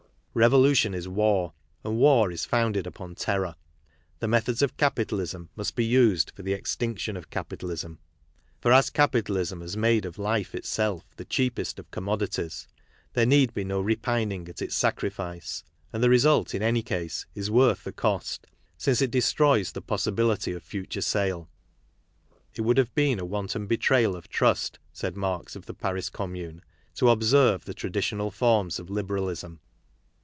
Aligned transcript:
Revolution 0.33 0.93
is 0.93 1.09
war, 1.09 1.51
and 1.83 1.97
war 1.97 2.31
is 2.31 2.45
founded 2.45 2.87
(upon 2.87 3.15
terror. 3.15 3.57
The 4.19 4.29
methods 4.29 4.61
of 4.61 4.77
capitalism 4.77 5.49
must 5.57 5.75
be 5.75 5.83
used 5.83 6.31
;for 6.33 6.41
the 6.41 6.53
extinction 6.53 7.17
of 7.17 7.29
capitalism. 7.29 7.99
For 8.61 8.71
as 8.71 8.89
capitalism 8.89 9.59
has 9.59 9.73
KARL 9.73 9.81
MARX 9.81 9.95
37 9.95 9.95
made 9.97 10.05
of 10.05 10.17
life 10.17 10.55
itself 10.55 11.03
the 11.17 11.25
cheapest 11.25 11.79
of 11.79 11.91
commodities, 11.91 12.65
there 13.11 13.25
need 13.25 13.53
be 13.53 13.65
no 13.65 13.81
repining 13.81 14.47
at 14.47 14.61
its 14.61 14.73
sacrifice, 14.73 15.65
and 15.91 16.01
the 16.01 16.09
result, 16.09 16.55
in 16.55 16.63
any 16.63 16.81
case, 16.81 17.25
is 17.35 17.51
worth 17.51 17.83
the 17.83 17.91
cost, 17.91 18.47
since 18.77 19.01
it 19.01 19.11
destroys 19.11 19.73
the 19.73 19.81
possi 19.81 20.15
bility 20.15 20.55
of 20.55 20.63
future 20.63 21.01
sale. 21.01 21.49
It 22.55 22.61
would 22.61 22.77
have 22.77 22.95
been 22.95 23.19
a 23.19 23.25
wanton 23.25 23.67
be 23.67 23.77
trayal 23.77 24.15
of 24.15 24.29
trust, 24.29 24.79
said 24.93 25.17
Marx 25.17 25.57
of 25.57 25.65
the 25.65 25.73
Paris 25.73 26.09
Commune, 26.09 26.61
to 26.95 27.09
observe 27.09 27.65
the 27.65 27.73
traditional 27.73 28.31
forms 28.31 28.79
of 28.79 28.89
liberalism. 28.89 29.59